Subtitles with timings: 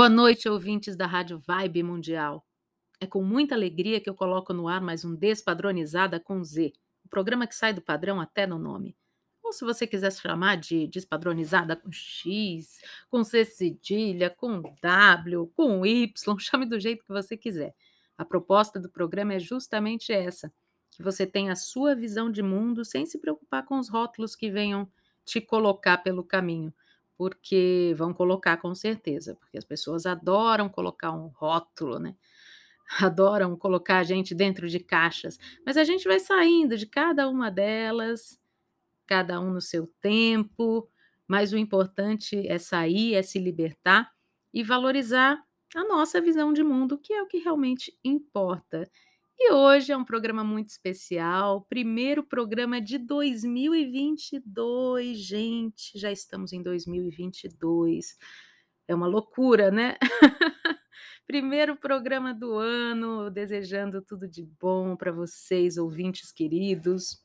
[0.00, 2.42] Boa noite, ouvintes da Rádio Vibe Mundial.
[2.98, 6.72] É com muita alegria que eu coloco no ar mais um Despadronizada com Z,
[7.04, 8.96] o programa que sai do padrão até no nome.
[9.42, 12.80] Ou se você quiser chamar de Despadronizada com X,
[13.10, 17.74] com C cedilha, com W, com Y, chame do jeito que você quiser.
[18.16, 20.50] A proposta do programa é justamente essa:
[20.92, 24.50] que você tenha a sua visão de mundo sem se preocupar com os rótulos que
[24.50, 24.90] venham
[25.26, 26.72] te colocar pelo caminho
[27.20, 32.16] porque vão colocar com certeza, porque as pessoas adoram colocar um rótulo, né?
[32.98, 37.50] Adoram colocar a gente dentro de caixas, mas a gente vai saindo de cada uma
[37.50, 38.40] delas,
[39.06, 40.88] cada um no seu tempo,
[41.28, 44.10] mas o importante é sair, é se libertar
[44.50, 45.44] e valorizar
[45.76, 48.90] a nossa visão de mundo, que é o que realmente importa.
[49.42, 56.62] E hoje é um programa muito especial, primeiro programa de 2022, gente, já estamos em
[56.62, 58.18] 2022.
[58.86, 59.96] É uma loucura, né?
[61.26, 67.24] primeiro programa do ano, desejando tudo de bom para vocês, ouvintes queridos.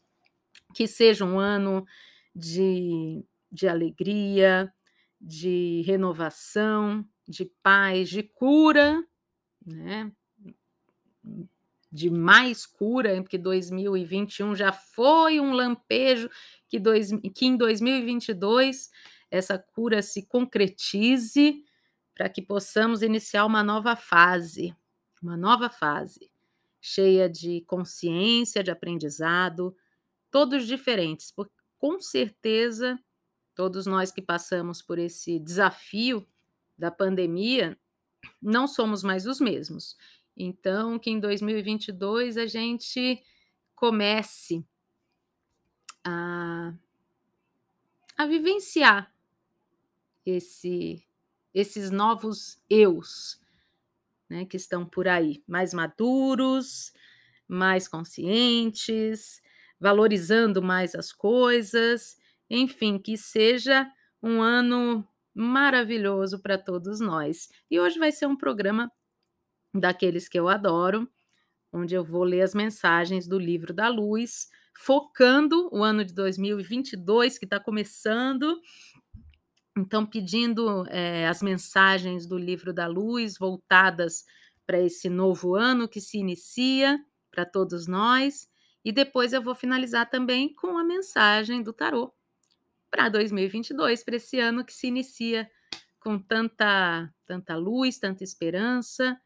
[0.74, 1.86] Que seja um ano
[2.34, 4.74] de, de alegria,
[5.20, 9.04] de renovação, de paz, de cura,
[9.66, 10.10] né?
[11.96, 16.30] De mais cura, porque 2021 já foi um lampejo,
[16.68, 18.92] que, dois, que em 2022
[19.32, 21.64] essa cura se concretize
[22.14, 24.76] para que possamos iniciar uma nova fase,
[25.24, 26.30] uma nova fase,
[26.82, 29.74] cheia de consciência, de aprendizado,
[30.30, 33.00] todos diferentes, porque com certeza
[33.56, 36.28] todos nós que passamos por esse desafio
[36.78, 37.80] da pandemia
[38.42, 39.96] não somos mais os mesmos.
[40.36, 43.24] Então, que em 2022 a gente
[43.74, 44.66] comece
[46.04, 46.74] a,
[48.18, 49.14] a vivenciar
[50.26, 51.06] esse,
[51.54, 53.40] esses novos eus
[54.30, 56.94] né, que estão por aí, mais maduros,
[57.48, 59.42] mais conscientes,
[59.80, 62.18] valorizando mais as coisas,
[62.50, 63.90] enfim, que seja
[64.22, 67.50] um ano maravilhoso para todos nós.
[67.70, 68.92] E hoje vai ser um programa
[69.80, 71.08] daqueles que eu adoro,
[71.72, 74.48] onde eu vou ler as mensagens do livro da luz,
[74.78, 78.60] focando o ano de 2022 que está começando.
[79.78, 84.24] Então, pedindo é, as mensagens do livro da luz voltadas
[84.66, 86.98] para esse novo ano que se inicia
[87.30, 88.48] para todos nós.
[88.84, 92.14] E depois eu vou finalizar também com a mensagem do tarô
[92.90, 95.50] para 2022, para esse ano que se inicia
[96.00, 99.20] com tanta, tanta luz, tanta esperança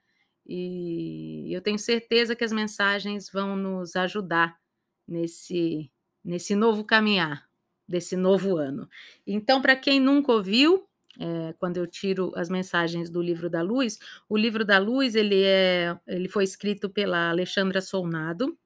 [0.51, 4.57] e eu tenho certeza que as mensagens vão nos ajudar
[5.07, 5.91] nesse,
[6.25, 7.47] nesse novo caminhar,
[7.87, 8.89] desse novo ano.
[9.27, 10.89] Então, para quem nunca ouviu,
[11.19, 15.43] é, quando eu tiro as mensagens do livro da luz, o livro da luz ele
[15.43, 18.57] é, ele foi escrito pela Alexandra Solnado,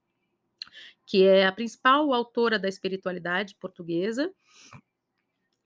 [1.05, 4.33] que é a principal autora da espiritualidade portuguesa,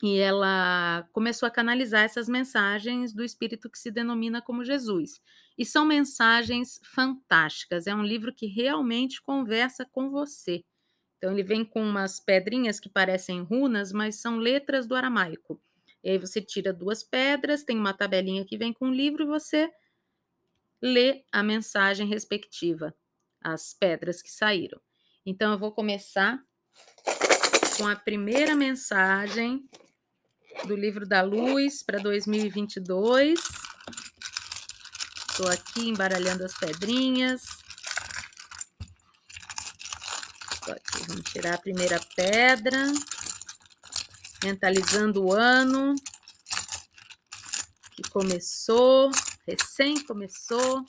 [0.02, 5.20] e ela começou a canalizar essas mensagens do espírito que se denomina como Jesus.
[5.58, 7.88] E são mensagens fantásticas.
[7.88, 10.64] É um livro que realmente conversa com você.
[11.18, 15.60] Então, ele vem com umas pedrinhas que parecem runas, mas são letras do aramaico.
[16.04, 19.26] E aí você tira duas pedras, tem uma tabelinha que vem com o livro e
[19.26, 19.68] você
[20.80, 22.94] lê a mensagem respectiva,
[23.42, 24.80] as pedras que saíram.
[25.26, 26.40] Então, eu vou começar
[27.78, 29.68] com a primeira mensagem
[30.66, 33.40] do livro da luz para 2022.
[35.30, 37.44] Estou aqui embaralhando as pedrinhas.
[40.64, 42.92] Aqui, vamos tirar a primeira pedra.
[44.44, 45.96] Mentalizando o ano
[47.92, 49.12] que começou,
[49.48, 50.86] recém começou.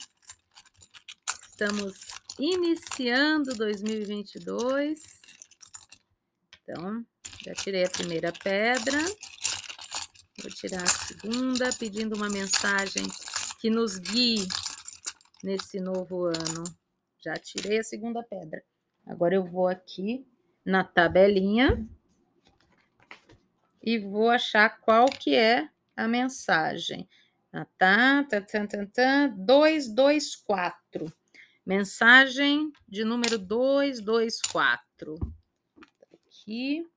[1.49, 1.95] Estamos
[2.37, 5.01] iniciando 2022.
[6.63, 7.05] Então,
[7.43, 8.99] já tirei a primeira pedra.
[10.41, 13.03] Vou tirar a segunda, pedindo uma mensagem
[13.59, 14.47] que nos guie
[15.43, 16.63] nesse novo ano.
[17.19, 18.63] Já tirei a segunda pedra.
[19.05, 20.25] Agora eu vou aqui
[20.63, 21.85] na tabelinha
[23.83, 27.09] e vou achar qual que é a mensagem.
[27.51, 31.11] Ah, tá, tá, tá, tá, tá, 224.
[31.65, 35.19] Mensagem de número 224.
[36.13, 36.89] Aqui.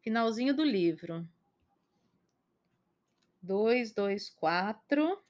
[0.00, 1.28] Finalzinho do livro
[3.42, 5.22] dois, dois, quatro.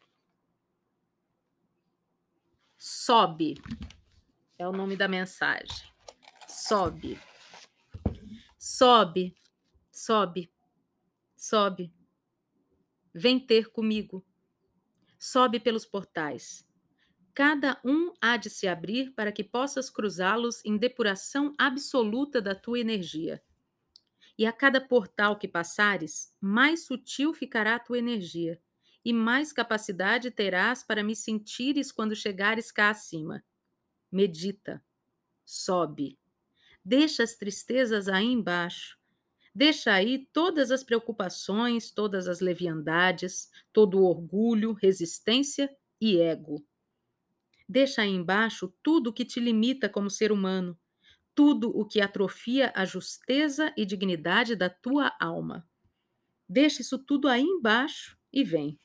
[2.77, 3.55] Sobe.
[4.59, 5.91] É o nome da mensagem.
[6.49, 7.21] Sobe.
[8.59, 9.35] Sobe.
[9.91, 10.53] Sobe.
[11.37, 11.93] Sobe.
[13.15, 14.25] Vem ter comigo.
[15.19, 16.67] sobe pelos portais.
[17.35, 22.81] Cada um há de se abrir para que possas cruzá-los em depuração absoluta da tua
[22.81, 23.43] energia.
[24.41, 28.59] E a cada portal que passares, mais sutil ficará a tua energia,
[29.05, 33.45] e mais capacidade terás para me sentires quando chegares cá acima.
[34.11, 34.83] Medita,
[35.45, 36.19] sobe,
[36.83, 38.99] deixa as tristezas aí embaixo,
[39.55, 45.71] deixa aí todas as preocupações, todas as leviandades, todo o orgulho, resistência
[46.01, 46.67] e ego.
[47.69, 50.80] Deixa aí embaixo tudo o que te limita como ser humano,
[51.41, 55.67] tudo o que atrofia a justeza e dignidade da tua alma.
[56.47, 58.79] Deixa isso tudo aí embaixo e vem.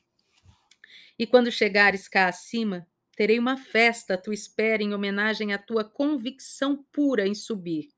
[1.19, 5.83] E quando chegares cá acima, terei uma festa à tua espera em homenagem à tua
[5.83, 7.89] convicção pura em subir.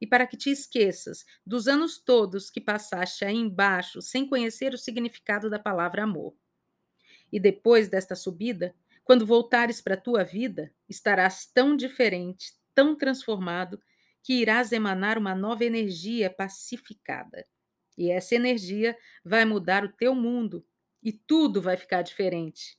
[0.00, 4.78] E para que te esqueças dos anos todos que passaste aí embaixo sem conhecer o
[4.78, 6.34] significado da palavra amor.
[7.30, 13.80] E depois desta subida, quando voltares para a tua vida, estarás tão diferente, tão transformado,
[14.22, 17.46] que irás emanar uma nova energia pacificada.
[17.96, 20.64] E essa energia vai mudar o teu mundo
[21.02, 22.78] e tudo vai ficar diferente.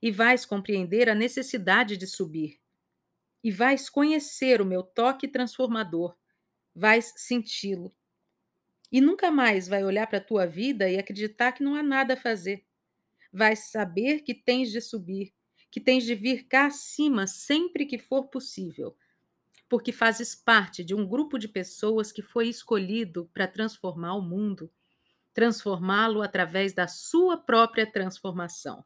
[0.00, 2.60] E vais compreender a necessidade de subir.
[3.42, 6.16] E vais conhecer o meu toque transformador.
[6.74, 7.94] Vais senti-lo.
[8.92, 12.14] E nunca mais vai olhar para a tua vida e acreditar que não há nada
[12.14, 12.64] a fazer.
[13.32, 15.34] Vais saber que tens de subir,
[15.70, 18.96] que tens de vir cá acima sempre que for possível,
[19.74, 24.70] porque fazes parte de um grupo de pessoas que foi escolhido para transformar o mundo
[25.32, 28.84] transformá-lo através da sua própria transformação.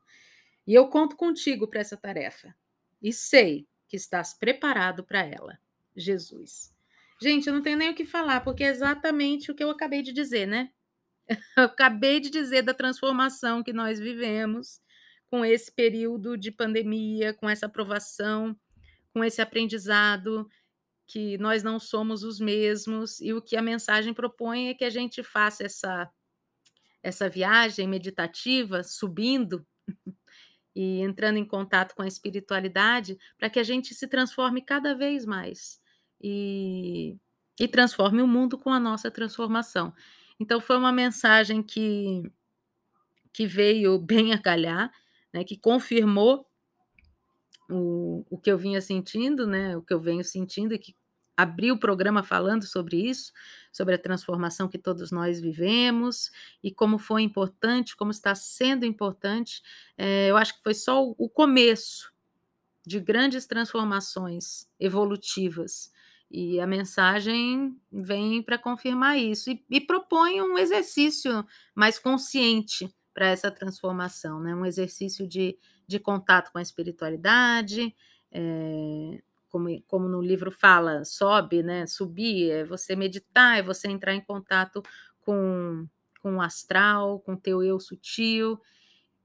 [0.67, 2.55] E eu conto contigo para essa tarefa.
[3.03, 5.59] E sei que estás preparado para ela.
[5.95, 6.75] Jesus.
[7.21, 10.01] Gente, eu não tenho nem o que falar, porque é exatamente o que eu acabei
[10.01, 10.71] de dizer, né?
[11.55, 14.81] Eu acabei de dizer da transformação que nós vivemos
[15.31, 18.59] com esse período de pandemia, com essa aprovação,
[19.13, 20.49] com esse aprendizado
[21.09, 24.91] que nós não somos os mesmos e o que a mensagem propõe é que a
[24.91, 26.11] gente faça essa
[27.03, 29.67] essa viagem meditativa, subindo
[30.75, 35.25] e entrando em contato com a espiritualidade, para que a gente se transforme cada vez
[35.25, 35.81] mais
[36.21, 37.17] e,
[37.59, 39.95] e transforme o mundo com a nossa transformação.
[40.41, 42.23] Então, foi uma mensagem que,
[43.33, 44.93] que veio bem a calhar,
[45.33, 46.47] né, que confirmou
[47.69, 50.95] o, o que eu vinha sentindo, né, o que eu venho sentindo e que
[51.39, 53.33] abri o programa falando sobre isso,
[53.71, 59.63] sobre a transformação que todos nós vivemos e como foi importante, como está sendo importante.
[59.97, 62.13] É, eu acho que foi só o começo
[62.85, 65.93] de grandes transformações evolutivas.
[66.29, 73.29] E a mensagem vem para confirmar isso e, e, propõe um exercício mais consciente para
[73.29, 74.55] essa transformação, né?
[74.57, 75.57] um exercício de,
[75.87, 77.95] de contato com a espiritualidade,
[78.33, 81.87] é, como, como no livro fala, sobe, né?
[81.87, 84.83] Subir, é você meditar, é você entrar em contato
[85.21, 85.87] com,
[86.23, 88.59] com o astral, com o teu eu sutil.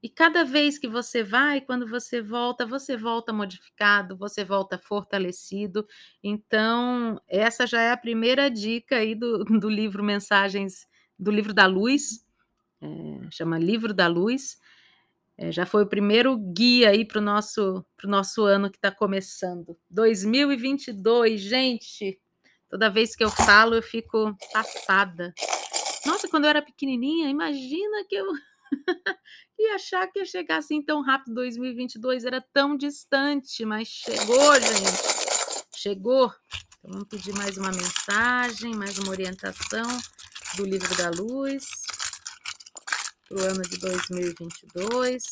[0.02, 5.86] E cada vez que você vai, quando você volta, você volta modificado, você volta fortalecido.
[6.22, 10.86] Então, essa já é a primeira dica aí do, do livro Mensagens,
[11.18, 12.24] do livro da Luz,
[12.82, 14.58] é, chama Livro da Luz.
[15.36, 19.76] É, já foi o primeiro guia aí para o nosso, nosso ano que está começando.
[19.90, 22.20] 2022, gente!
[22.70, 25.34] Toda vez que eu falo, eu fico passada.
[26.06, 28.26] Nossa, quando eu era pequenininha, imagina que eu
[29.58, 31.34] ia achar que ia chegar assim tão rápido.
[31.34, 35.64] 2022 era tão distante, mas chegou, gente.
[35.76, 36.32] Chegou.
[36.78, 39.86] Então, vamos pedir mais uma mensagem, mais uma orientação
[40.56, 41.83] do Livro da Luz
[43.34, 45.24] para o ano de 2022.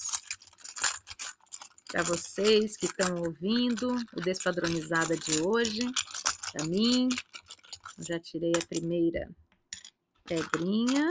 [1.87, 5.83] Para vocês que estão ouvindo o Despadronizada de hoje,
[6.53, 7.09] para mim,
[7.99, 9.31] eu já tirei a primeira
[10.25, 11.09] pedrinha.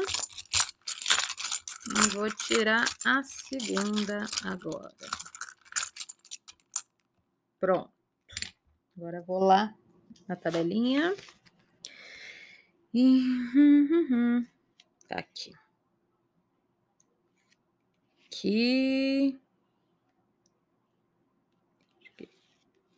[1.88, 4.94] E vou tirar a segunda agora.
[7.58, 7.94] Pronto.
[8.98, 9.74] Agora vou lá
[10.28, 11.16] na tabelinha.
[12.94, 13.24] E
[15.08, 15.61] tá aqui
[18.42, 19.40] aqui.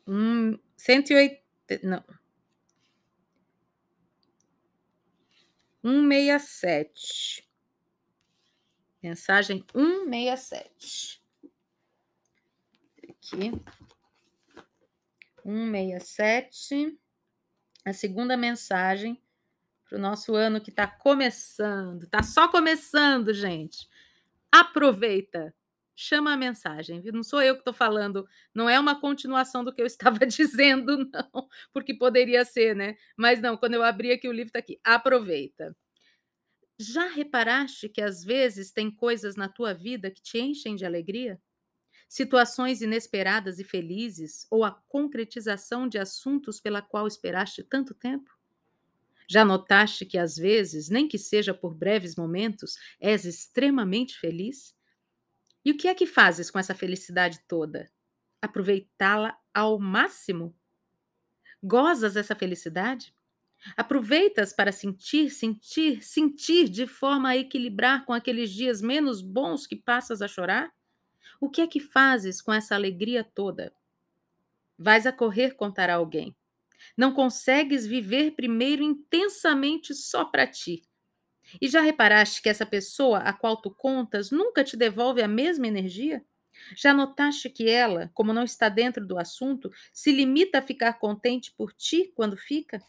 [0.07, 1.41] Um, 180.
[1.83, 2.03] Não.
[5.81, 7.47] 167.
[9.01, 11.21] Mensagem 167.
[13.09, 13.51] Aqui.
[15.43, 16.99] 167.
[17.85, 19.21] A segunda mensagem
[19.89, 22.03] para o nosso ano que está começando.
[22.03, 23.89] Está só começando, gente.
[24.53, 25.53] Aproveita.
[25.95, 27.13] chama a mensagem, viu?
[27.13, 29.85] Não sou eu que estou falando, não é uma continuação do que eu
[30.19, 32.95] estava dizendo, não, porque poderia ser, né?
[33.17, 34.79] Mas não, quando eu abri aqui o livro está aqui.
[34.83, 35.75] Aproveita.
[36.79, 41.41] Já reparaste que às vezes tem coisas na tua vida que te enchem de alegria?
[42.09, 48.31] Situações inesperadas e felizes ou a concretização de assuntos pela qual esperaste tanto tempo?
[49.29, 54.75] Já notaste que às vezes, nem que seja por breves momentos, és extremamente feliz?
[55.65, 57.89] E o que é que fazes com essa felicidade toda?
[58.41, 60.55] Aproveitá-la ao máximo?
[61.61, 63.13] Gozas essa felicidade?
[63.77, 69.75] Aproveitas para sentir, sentir, sentir de forma a equilibrar com aqueles dias menos bons que
[69.75, 70.73] passas a chorar?
[71.39, 73.73] O que é que fazes com essa alegria toda?
[74.77, 76.35] Vais a correr contar a alguém.
[76.97, 80.83] Não consegues viver primeiro intensamente só para ti.
[81.61, 85.67] E já reparaste que essa pessoa a qual tu contas nunca te devolve a mesma
[85.67, 86.23] energia?
[86.75, 91.53] Já notaste que ela, como não está dentro do assunto, se limita a ficar contente
[91.57, 92.81] por ti quando fica?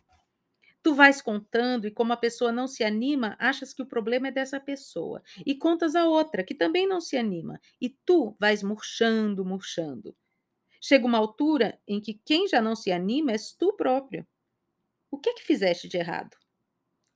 [0.83, 4.31] Tu vais contando e, como a pessoa não se anima, achas que o problema é
[4.31, 5.23] dessa pessoa.
[5.45, 7.61] E contas a outra, que também não se anima.
[7.81, 10.15] E tu vais murchando, murchando.
[10.87, 14.27] Chega uma altura em que quem já não se anima és tu próprio.
[15.11, 16.37] O que é que fizeste de errado?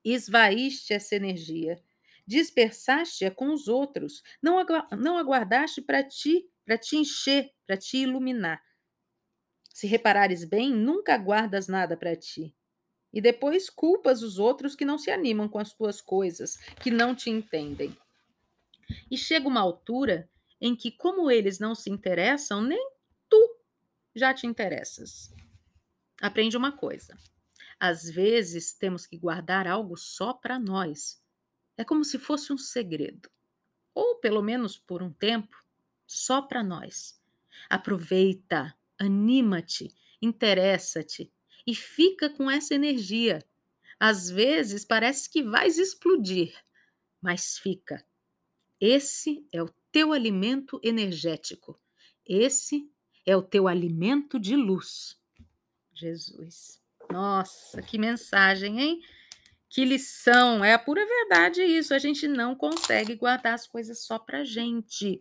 [0.02, 1.78] Esvaíste essa energia,
[2.26, 7.98] dispersaste-a com os outros, não, agu não aguardaste para ti, para te encher, para te
[7.98, 8.64] iluminar.
[9.74, 12.56] Se reparares bem, nunca guardas nada para ti.
[13.12, 17.14] E depois culpas os outros que não se animam com as tuas coisas, que não
[17.14, 17.94] te entendem.
[19.10, 20.26] E chega uma altura
[20.58, 22.96] em que, como eles não se interessam, nem
[24.18, 25.32] já te interessas.
[26.20, 27.16] Aprende uma coisa.
[27.78, 31.22] Às vezes temos que guardar algo só para nós.
[31.76, 33.30] É como se fosse um segredo.
[33.94, 35.56] Ou pelo menos por um tempo,
[36.06, 37.20] só para nós.
[37.70, 41.32] Aproveita, anima-te, interessa-te
[41.66, 43.44] e fica com essa energia.
[44.00, 46.54] Às vezes parece que vais explodir,
[47.20, 48.04] mas fica.
[48.80, 51.80] Esse é o teu alimento energético.
[52.24, 52.90] Esse
[53.28, 55.14] é o teu alimento de luz.
[55.94, 56.80] Jesus.
[57.10, 59.00] Nossa, que mensagem, hein?
[59.68, 60.64] Que lição!
[60.64, 61.92] É a pura verdade isso.
[61.92, 65.20] A gente não consegue guardar as coisas só para gente.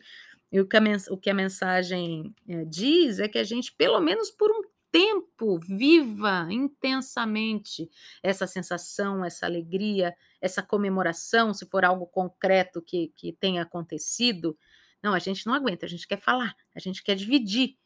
[0.49, 3.99] E o que a, o que a mensagem é, diz é que a gente, pelo
[3.99, 7.89] menos por um tempo, viva intensamente
[8.23, 14.57] essa sensação, essa alegria, essa comemoração, se for algo concreto que, que tenha acontecido.
[15.03, 17.77] Não, a gente não aguenta, a gente quer falar, a gente quer dividir.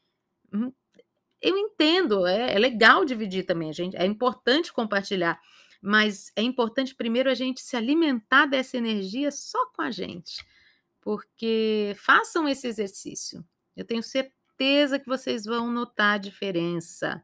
[0.53, 0.71] Hum,
[1.41, 5.39] eu entendo, é, é legal dividir também, a gente, é importante compartilhar,
[5.81, 10.45] mas é importante primeiro a gente se alimentar dessa energia só com a gente,
[11.01, 13.43] porque façam esse exercício.
[13.75, 17.23] Eu tenho certeza que vocês vão notar a diferença.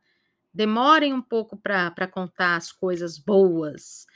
[0.53, 4.07] Demorem um pouco para contar as coisas boas.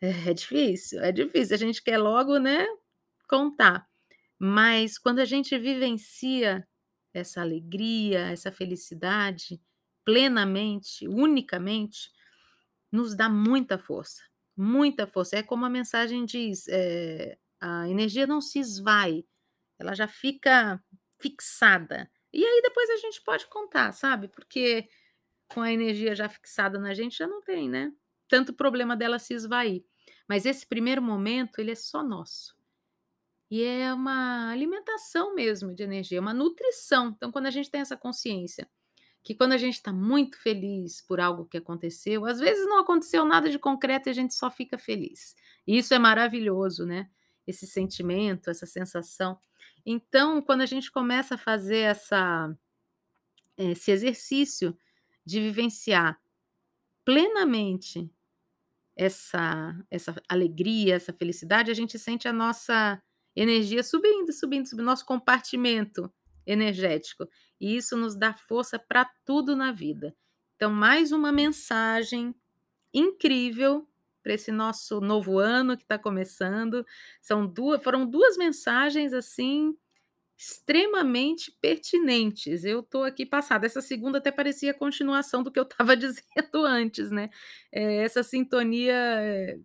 [0.00, 1.54] É, é difícil, é difícil.
[1.54, 2.66] A gente quer logo, né,
[3.28, 3.86] contar.
[4.38, 6.66] Mas quando a gente vivencia
[7.18, 9.60] essa alegria, essa felicidade
[10.04, 12.10] plenamente, unicamente,
[12.92, 14.22] nos dá muita força,
[14.56, 15.36] muita força.
[15.36, 19.24] É como a mensagem diz: é, a energia não se esvai,
[19.78, 20.82] ela já fica
[21.20, 22.10] fixada.
[22.32, 24.28] E aí depois a gente pode contar, sabe?
[24.28, 24.88] Porque
[25.48, 27.92] com a energia já fixada na gente já não tem, né?
[28.28, 29.84] Tanto problema dela se esvair.
[30.28, 32.55] Mas esse primeiro momento, ele é só nosso.
[33.50, 37.14] E é uma alimentação mesmo de energia, uma nutrição.
[37.16, 38.68] Então, quando a gente tem essa consciência
[39.26, 43.24] que quando a gente está muito feliz por algo que aconteceu, às vezes não aconteceu
[43.24, 45.34] nada de concreto e a gente só fica feliz.
[45.66, 47.10] E isso é maravilhoso, né?
[47.44, 49.36] Esse sentimento, essa sensação.
[49.84, 52.56] Então, quando a gente começa a fazer essa,
[53.58, 54.78] esse exercício
[55.24, 56.20] de vivenciar
[57.04, 58.08] plenamente
[58.94, 63.02] essa, essa alegria, essa felicidade, a gente sente a nossa
[63.36, 66.10] energia subindo, subindo, subindo, nosso compartimento
[66.46, 67.28] energético.
[67.60, 70.16] E isso nos dá força para tudo na vida.
[70.56, 72.34] Então, mais uma mensagem
[72.92, 73.86] incrível
[74.22, 76.84] para esse nosso novo ano que está começando.
[77.20, 79.76] São duas, foram duas mensagens assim
[80.38, 82.64] extremamente pertinentes.
[82.64, 83.66] Eu estou aqui passada.
[83.66, 87.30] Essa segunda até parecia continuação do que eu estava dizendo antes, né?
[87.72, 89.58] É, essa sintonia é,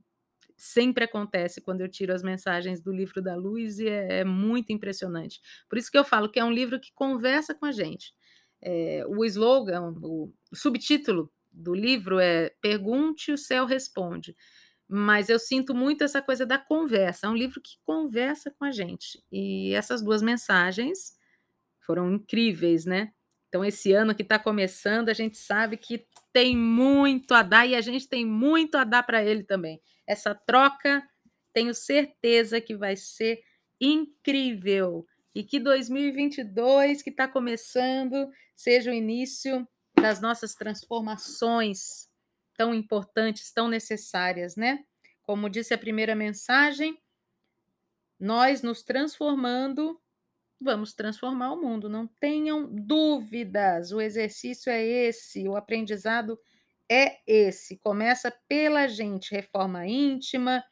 [0.61, 4.71] sempre acontece quando eu tiro as mensagens do livro da luz e é, é muito
[4.71, 5.41] impressionante.
[5.67, 8.13] Por isso que eu falo que é um livro que conversa com a gente.
[8.61, 14.35] É, o slogan, o subtítulo do livro é Pergunte, o céu responde.
[14.89, 17.27] mas eu sinto muito essa coisa da conversa.
[17.27, 19.23] É um livro que conversa com a gente.
[19.31, 21.13] E essas duas mensagens
[21.85, 23.11] foram incríveis, né?
[23.49, 27.75] Então, esse ano que está começando, a gente sabe que tem muito a dar e
[27.75, 29.81] a gente tem muito a dar para ele também.
[30.11, 31.07] Essa troca,
[31.53, 33.41] tenho certeza que vai ser
[33.79, 35.05] incrível.
[35.33, 39.65] E que 2022, que está começando, seja o início
[39.95, 42.09] das nossas transformações
[42.57, 44.83] tão importantes, tão necessárias, né?
[45.23, 47.01] Como disse a primeira mensagem,
[48.19, 49.97] nós nos transformando
[50.59, 53.91] vamos transformar o mundo, não tenham dúvidas.
[53.91, 56.37] O exercício é esse, o aprendizado
[56.89, 57.77] é esse.
[57.77, 60.63] Começa pela gente, reforma íntima,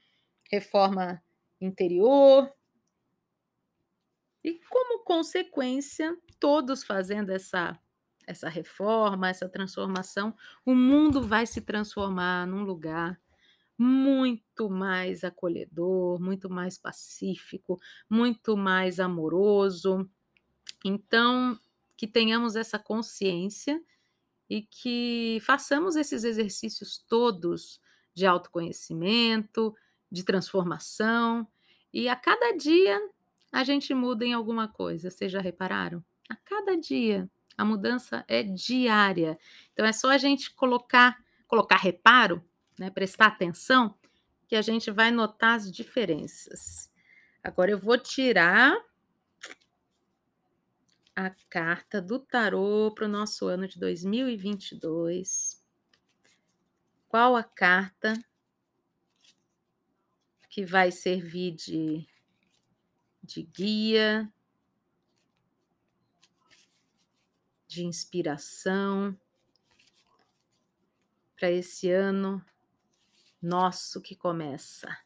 [0.52, 1.22] reforma
[1.60, 2.52] interior.
[4.44, 7.80] E como consequência, todos fazendo essa
[8.30, 13.20] essa reforma, essa transformação, o mundo vai se transformar num lugar
[13.76, 20.08] muito mais acolhedor, muito mais pacífico, muito mais amoroso.
[20.86, 21.60] Então,
[21.98, 23.82] que tenhamos essa consciência
[24.50, 27.80] e que façamos esses exercícios todos
[28.14, 29.76] de autoconhecimento,
[30.12, 31.48] de transformação,
[31.94, 33.00] e a cada dia
[33.52, 35.10] a gente muda em alguma coisa.
[35.10, 36.04] Vocês já repararam?
[36.30, 37.30] A cada dia.
[37.58, 39.38] A mudança é diária.
[39.74, 42.44] Então é só a gente colocar, colocar reparo
[42.80, 43.94] né, prestar atenção,
[44.48, 46.90] que a gente vai notar as diferenças.
[47.44, 48.76] Agora eu vou tirar
[51.26, 55.62] a carta do tarô para o nosso ano de 2022.
[57.10, 58.14] Qual a carta
[60.50, 62.08] que vai servir de,
[63.22, 64.32] de guia,
[67.68, 69.18] de inspiração
[71.36, 72.44] para esse ano
[73.42, 74.98] nosso que começa.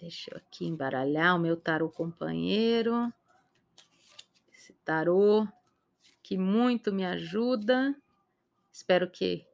[0.00, 3.12] Deixa eu aqui embaralhar o meu tarô companheiro.
[4.88, 5.46] Tarô
[6.22, 7.94] que muito me ajuda.
[8.72, 9.46] Espero que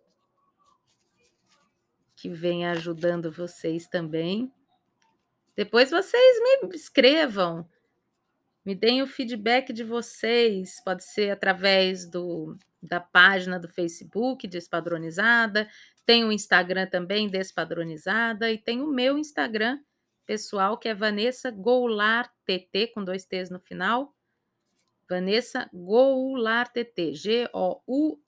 [2.15, 4.53] que venha ajudando vocês também.
[5.57, 7.69] Depois vocês me escrevam,
[8.65, 10.81] me deem o feedback de vocês.
[10.85, 15.69] Pode ser através do, da página do Facebook Despadronizada,
[16.07, 19.81] tem o Instagram também, Despadronizada, e tem o meu Instagram
[20.25, 24.15] pessoal, que é Vanessa Goulart TT, com dois T's no final.
[25.09, 28.23] Vanessa Goulart TT, G-O-U-L-A-R-T-T.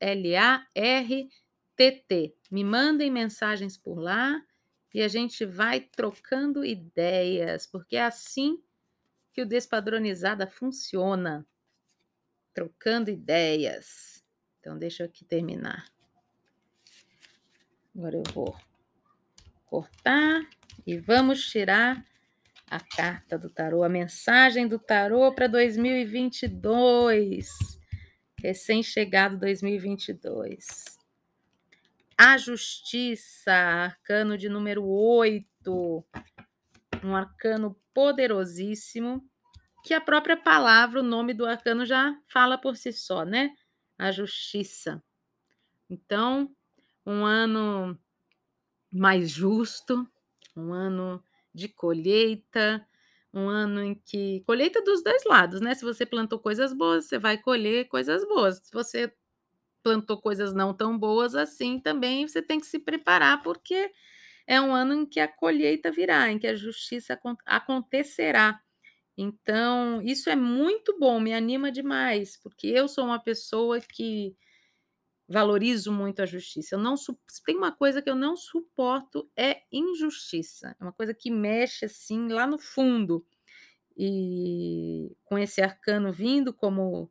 [2.50, 4.42] Me mandem mensagens por lá
[4.94, 8.62] e a gente vai trocando ideias, porque é assim
[9.32, 11.46] que o Despadronizada funciona.
[12.54, 14.24] Trocando ideias.
[14.58, 15.92] Então, deixa eu aqui terminar.
[17.94, 18.56] Agora eu vou
[19.66, 20.48] cortar
[20.86, 22.04] e vamos tirar
[22.68, 27.46] a carta do tarô, a mensagem do tarô para 2022.
[28.42, 30.66] Recém-chegado 2022.
[32.18, 36.04] A Justiça, arcano de número 8.
[37.04, 39.22] Um arcano poderosíssimo,
[39.84, 43.54] que a própria palavra, o nome do arcano já fala por si só, né?
[43.98, 45.00] A Justiça.
[45.88, 46.52] Então,
[47.04, 47.96] um ano
[48.90, 50.04] mais justo,
[50.56, 51.22] um ano
[51.56, 52.86] de colheita,
[53.34, 55.74] um ano em que colheita dos dois lados, né?
[55.74, 58.58] Se você plantou coisas boas, você vai colher coisas boas.
[58.64, 59.12] Se você
[59.82, 63.90] plantou coisas não tão boas assim, também você tem que se preparar, porque
[64.46, 68.60] é um ano em que a colheita virá, em que a justiça acontecerá.
[69.16, 74.36] Então, isso é muito bom, me anima demais, porque eu sou uma pessoa que
[75.28, 76.74] valorizo muito a justiça.
[76.74, 76.94] Eu não
[77.44, 80.76] tem uma coisa que eu não suporto é injustiça.
[80.80, 83.24] É uma coisa que mexe assim lá no fundo.
[83.96, 87.10] E com esse arcano vindo como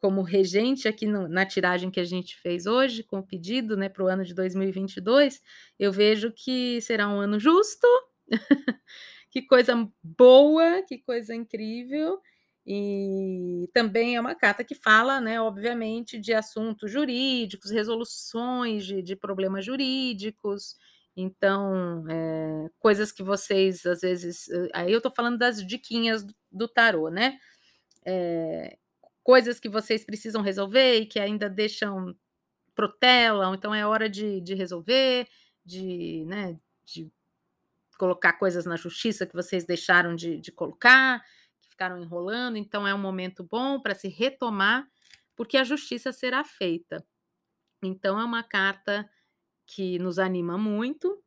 [0.00, 3.86] como regente aqui no, na tiragem que a gente fez hoje, com o pedido né,
[3.86, 5.42] para o ano de 2022,
[5.78, 7.86] eu vejo que será um ano justo,
[9.30, 12.18] que coisa boa, que coisa incrível,
[12.66, 19.16] e também é uma carta que fala, né, obviamente, de assuntos jurídicos, resoluções de, de
[19.16, 20.76] problemas jurídicos.
[21.16, 24.48] Então, é, coisas que vocês, às vezes.
[24.48, 27.38] Eh, aí eu estou falando das diquinhas do, tarô, né?
[28.06, 28.78] É,
[29.22, 32.14] coisas que vocês precisam resolver e que ainda deixam
[32.74, 35.28] protelam, então é hora de, de resolver,
[35.64, 37.12] de, né, de
[37.98, 41.22] colocar coisas na justiça que vocês deixaram de, de colocar
[41.80, 44.86] ficaram enrolando, então é um momento bom para se retomar,
[45.34, 47.02] porque a justiça será feita.
[47.82, 49.08] Então é uma carta
[49.66, 51.24] que nos anima muito,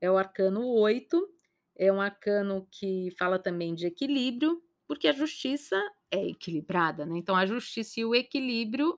[0.00, 1.28] é o arcano 8,
[1.76, 5.76] é um arcano que fala também de equilíbrio, porque a justiça
[6.08, 7.18] é equilibrada, né?
[7.18, 8.96] Então a justiça e o equilíbrio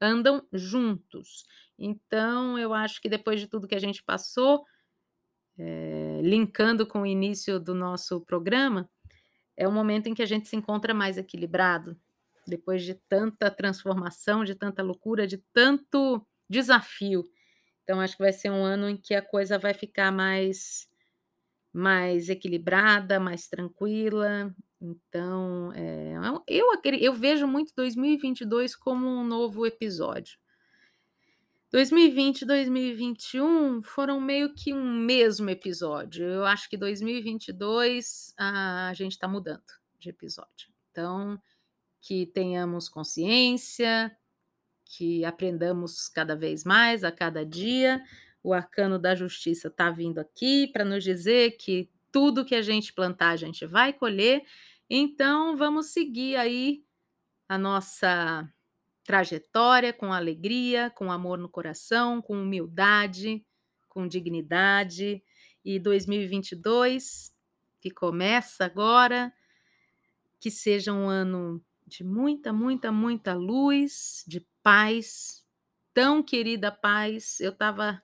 [0.00, 1.44] andam juntos.
[1.78, 4.64] Então eu acho que depois de tudo que a gente passou,
[5.56, 8.90] é, linkando com o início do nosso programa,
[9.56, 11.96] é o momento em que a gente se encontra mais equilibrado,
[12.46, 17.24] depois de tanta transformação, de tanta loucura, de tanto desafio.
[17.82, 20.88] Então acho que vai ser um ano em que a coisa vai ficar mais
[21.72, 24.54] mais equilibrada, mais tranquila.
[24.80, 26.14] Então, é,
[26.48, 26.66] eu,
[26.98, 30.38] eu vejo muito 2022 como um novo episódio.
[31.70, 36.24] 2020 e 2021 foram meio que um mesmo episódio.
[36.24, 39.64] Eu acho que 2022 a gente está mudando
[39.98, 40.70] de episódio.
[40.90, 41.40] Então,
[42.00, 44.16] que tenhamos consciência,
[44.84, 48.02] que aprendamos cada vez mais a cada dia.
[48.42, 52.92] O arcano da justiça está vindo aqui para nos dizer que tudo que a gente
[52.92, 54.42] plantar, a gente vai colher.
[54.88, 56.84] Então, vamos seguir aí
[57.48, 58.48] a nossa
[59.06, 63.46] trajetória com alegria, com amor no coração, com humildade,
[63.88, 65.22] com dignidade.
[65.64, 67.32] E 2022,
[67.80, 69.32] que começa agora,
[70.40, 75.44] que seja um ano de muita, muita, muita luz, de paz,
[75.94, 77.40] tão querida paz.
[77.40, 78.02] Eu estava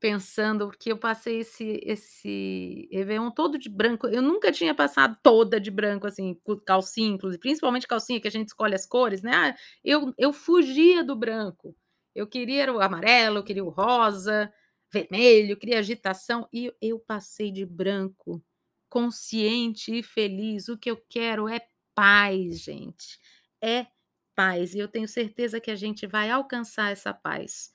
[0.00, 4.08] pensando porque eu passei esse esse Réveillon todo de branco.
[4.08, 6.36] Eu nunca tinha passado toda de branco, assim,
[6.66, 9.32] calcinha, inclusive, principalmente calcinha, que a gente escolhe as cores, né?
[9.34, 11.76] Ah, eu, eu fugia do branco.
[12.14, 14.52] Eu queria o amarelo, eu queria o rosa,
[14.92, 18.42] vermelho, eu queria agitação, e eu passei de branco,
[18.88, 20.68] consciente e feliz.
[20.68, 21.60] O que eu quero é
[21.94, 23.18] paz, gente.
[23.62, 23.86] É
[24.34, 24.74] paz.
[24.74, 27.70] E eu tenho certeza que a gente vai alcançar essa paz.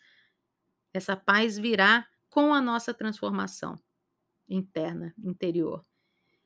[0.94, 3.80] Essa paz virá com a nossa transformação
[4.50, 5.86] interna, interior.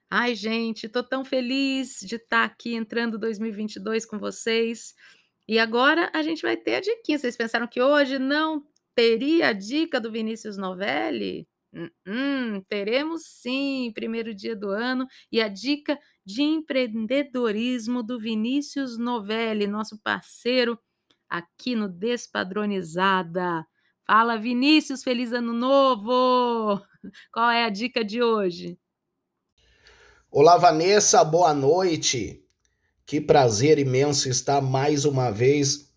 [0.08, 4.93] Ai, gente, estou tão feliz de estar tá aqui entrando 2022 com vocês.
[5.47, 7.17] E agora a gente vai ter a dica.
[7.17, 11.47] Vocês pensaram que hoje não teria a dica do Vinícius Novelli?
[11.73, 18.95] Hum, hum, teremos sim, primeiro dia do ano, e a dica de empreendedorismo do Vinícius
[18.95, 20.80] Novelli, nosso parceiro
[21.28, 23.65] aqui no Despadronizada.
[24.12, 26.82] Fala, Vinícius, feliz ano novo!
[27.32, 28.76] Qual é a dica de hoje?
[30.32, 32.43] Olá, Vanessa, boa noite.
[33.06, 35.93] Que prazer imenso estar mais uma vez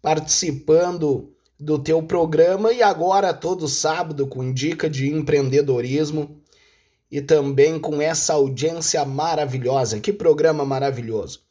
[0.00, 6.42] participando do teu programa e agora todo sábado com dica de empreendedorismo
[7.10, 10.00] e também com essa audiência maravilhosa.
[10.00, 11.42] Que programa maravilhoso.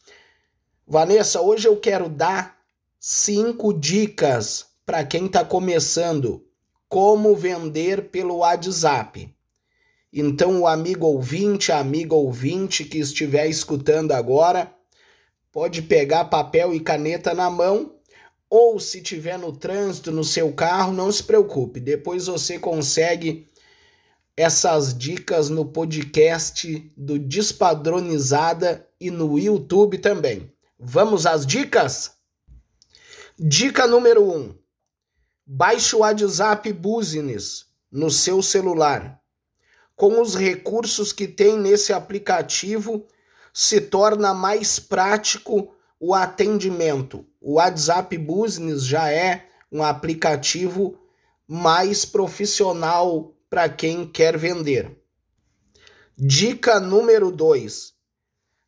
[0.88, 2.58] Vanessa, hoje eu quero dar
[3.00, 6.46] cinco dicas para quem está começando,
[6.88, 9.34] como vender pelo WhatsApp.
[10.14, 14.74] Então, o amigo ouvinte, a amiga ouvinte que estiver escutando agora,
[15.52, 17.96] pode pegar papel e caneta na mão,
[18.50, 23.48] ou se tiver no trânsito, no seu carro, não se preocupe, depois você consegue
[24.38, 30.52] essas dicas no podcast do Despadronizada e no YouTube também.
[30.78, 32.12] Vamos às dicas?
[33.40, 34.38] Dica número 1.
[34.38, 34.56] Um,
[35.48, 39.22] Baixe o WhatsApp Business no seu celular.
[39.96, 43.06] Com os recursos que tem nesse aplicativo,
[43.54, 47.26] se torna mais prático o atendimento.
[47.40, 50.98] O WhatsApp Business já é um aplicativo
[51.48, 55.00] mais profissional para quem quer vender.
[56.18, 57.94] Dica número 2.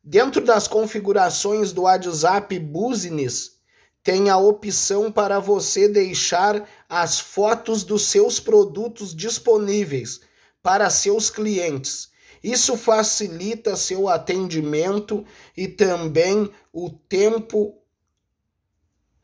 [0.02, 3.57] Dentro das configurações do WhatsApp Business,
[4.02, 10.20] tem a opção para você deixar as fotos dos seus produtos disponíveis
[10.62, 12.08] para seus clientes.
[12.42, 15.24] Isso facilita seu atendimento
[15.56, 17.76] e também o tempo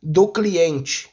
[0.03, 1.09] do cliente.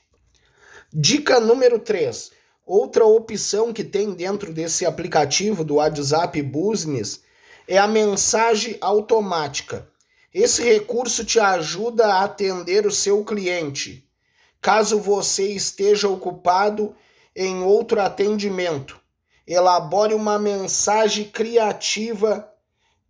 [0.94, 2.32] Dica número 3.
[2.66, 7.22] Outra opção que tem dentro desse aplicativo do WhatsApp Business
[7.68, 9.91] é a mensagem automática.
[10.34, 14.10] Esse recurso te ajuda a atender o seu cliente,
[14.62, 16.96] caso você esteja ocupado
[17.36, 19.00] em outro atendimento.
[19.46, 22.50] Elabore uma mensagem criativa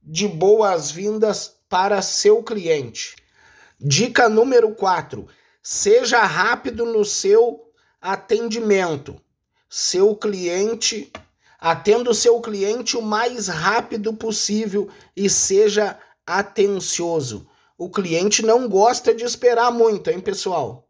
[0.02, 3.16] de boas-vindas para seu cliente.
[3.80, 5.28] Dica número 4:
[5.62, 9.22] seja rápido no seu atendimento.
[9.70, 11.12] Seu cliente,
[11.60, 15.98] atenda o seu cliente o mais rápido possível e seja
[16.40, 17.48] atencioso.
[17.78, 20.88] O cliente não gosta de esperar muito, hein, pessoal?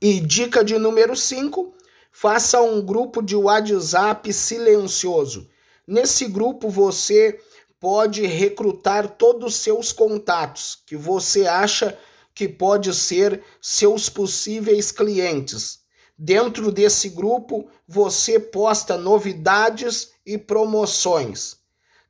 [0.00, 1.74] E dica de número 5:
[2.10, 5.48] faça um grupo de WhatsApp silencioso.
[5.86, 7.38] Nesse grupo você
[7.80, 11.96] pode recrutar todos os seus contatos que você acha
[12.34, 15.80] que pode ser seus possíveis clientes.
[16.16, 21.57] Dentro desse grupo, você posta novidades e promoções.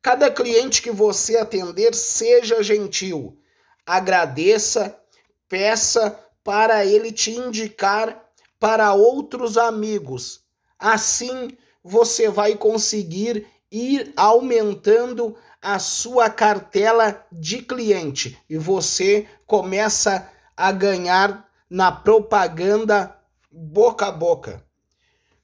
[0.02, 3.38] Cada cliente que você atender, seja gentil,
[3.84, 4.98] agradeça,
[5.48, 8.24] peça para ele te indicar
[8.58, 10.42] para outros amigos.
[10.78, 20.70] Assim, você vai conseguir ir aumentando a sua cartela de cliente e você começa a
[20.72, 23.18] ganhar na propaganda
[23.50, 24.64] boca a boca.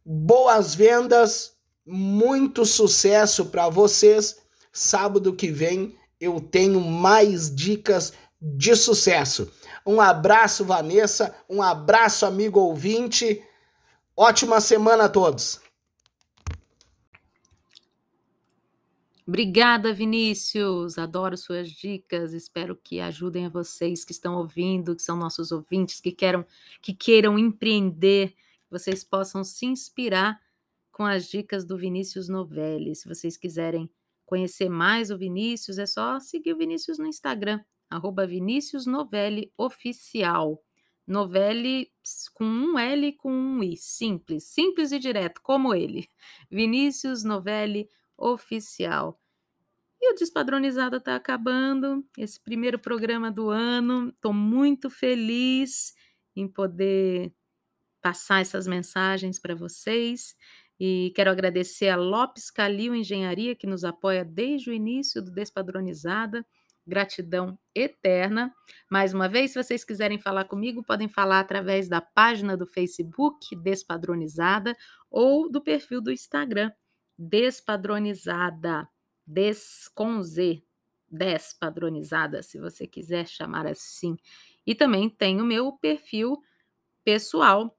[0.05, 4.44] Boas vendas, muito sucesso para vocês.
[4.77, 9.51] Sábado que vem eu tenho mais dicas de sucesso.
[9.87, 11.33] Um abraço, Vanessa.
[11.49, 13.41] Um abraço, amigo ouvinte.
[14.17, 15.61] Ótima semana a todos.
[19.27, 20.99] Obrigada, Vinícius.
[20.99, 22.33] Adoro suas dicas.
[22.33, 26.45] Espero que ajudem a vocês que estão ouvindo, que são nossos ouvintes, que queiram,
[26.83, 28.35] que queiram empreender,
[28.69, 30.41] vocês possam se inspirar
[30.91, 32.95] com as dicas do Vinícius Novelli.
[32.97, 33.89] Se vocês quiserem
[34.25, 37.61] conhecer mais o Vinícius, é só seguir o Vinícius no Instagram,
[37.91, 40.63] arroba Vinícius Novelli Oficial.
[41.07, 41.93] Novelli
[42.33, 46.09] com um L e com um I, simples, simples e direto, como ele.
[46.51, 49.21] Vinícius Novelli oficial.
[50.01, 54.09] E o Despadronizada está acabando, esse primeiro programa do ano.
[54.09, 55.95] Estou muito feliz
[56.37, 57.33] em poder
[58.01, 60.37] passar essas mensagens para vocês.
[60.79, 66.45] E quero agradecer a Lopes Calil Engenharia, que nos apoia desde o início do Despadronizada.
[66.87, 68.53] Gratidão eterna.
[68.91, 73.57] Mais uma vez, se vocês quiserem falar comigo, podem falar através da página do Facebook
[73.57, 74.77] Despadronizada
[75.11, 76.71] ou do perfil do Instagram
[77.19, 78.89] despadronizada,
[79.27, 80.63] des com Z,
[81.09, 84.17] despadronizada, se você quiser chamar assim.
[84.67, 86.39] E também tem o meu perfil
[87.05, 87.77] pessoal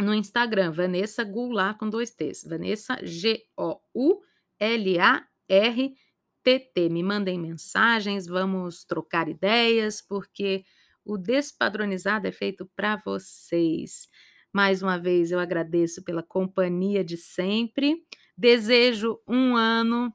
[0.00, 3.98] no Instagram, Vanessa Goulart com dois T's, Vanessa G-O-U-L-A-R-T-T.
[6.88, 10.64] Me mandem mensagens, vamos trocar ideias, porque
[11.04, 14.08] o Despadronizado é feito para vocês.
[14.52, 18.04] Mais uma vez eu agradeço pela companhia de sempre.
[18.36, 20.14] Desejo um ano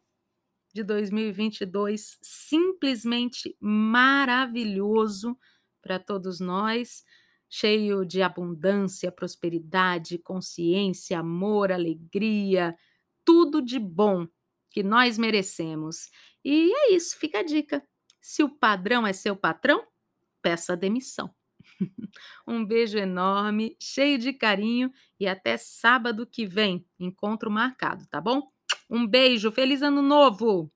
[0.74, 5.38] de 2022 simplesmente maravilhoso
[5.82, 7.04] para todos nós,
[7.56, 12.76] cheio de abundância, prosperidade, consciência, amor, alegria,
[13.24, 14.28] tudo de bom
[14.72, 16.10] que nós merecemos.
[16.44, 17.84] E é isso, fica a dica.
[18.20, 19.86] Se o padrão é seu patrão,
[20.42, 21.32] peça demissão.
[22.48, 26.84] um beijo enorme, cheio de carinho e até sábado que vem.
[27.00, 28.50] Encontro marcado, tá bom?
[28.90, 30.73] Um beijo, feliz ano novo!